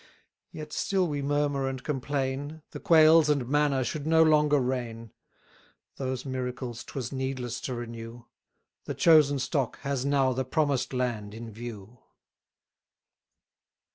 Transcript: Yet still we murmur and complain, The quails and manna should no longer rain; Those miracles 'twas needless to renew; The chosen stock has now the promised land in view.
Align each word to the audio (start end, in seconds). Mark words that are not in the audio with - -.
Yet 0.51 0.73
still 0.73 1.07
we 1.07 1.21
murmur 1.21 1.67
and 1.69 1.83
complain, 1.83 2.63
The 2.71 2.79
quails 2.79 3.29
and 3.29 3.47
manna 3.47 3.83
should 3.83 4.07
no 4.07 4.23
longer 4.23 4.59
rain; 4.59 5.11
Those 5.97 6.25
miracles 6.25 6.83
'twas 6.83 7.11
needless 7.11 7.61
to 7.61 7.75
renew; 7.75 8.23
The 8.85 8.95
chosen 8.95 9.37
stock 9.37 9.77
has 9.81 10.03
now 10.03 10.33
the 10.33 10.43
promised 10.43 10.91
land 10.91 11.35
in 11.35 11.51
view. 11.51 11.99